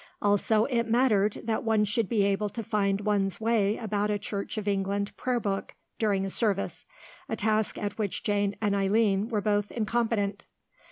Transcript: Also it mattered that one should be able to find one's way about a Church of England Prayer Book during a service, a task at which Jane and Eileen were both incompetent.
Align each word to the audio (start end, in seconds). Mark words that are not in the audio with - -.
Also 0.19 0.65
it 0.65 0.87
mattered 0.89 1.41
that 1.43 1.63
one 1.63 1.85
should 1.85 2.09
be 2.09 2.23
able 2.23 2.49
to 2.49 2.63
find 2.63 3.01
one's 3.01 3.39
way 3.39 3.77
about 3.77 4.09
a 4.09 4.17
Church 4.17 4.57
of 4.57 4.67
England 4.67 5.15
Prayer 5.15 5.39
Book 5.39 5.75
during 5.99 6.25
a 6.25 6.31
service, 6.31 6.87
a 7.29 7.35
task 7.35 7.77
at 7.77 7.99
which 7.99 8.23
Jane 8.23 8.55
and 8.59 8.73
Eileen 8.75 9.27
were 9.29 9.41
both 9.41 9.69
incompetent. 9.69 10.47